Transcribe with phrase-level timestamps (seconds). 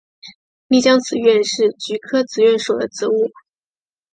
[0.67, 3.29] 丽江紫菀是菊科紫菀属的植物。